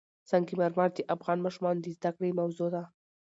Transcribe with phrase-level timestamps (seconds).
[0.29, 2.83] سنگ مرمر د افغان ماشومانو د زده کړې موضوع ده.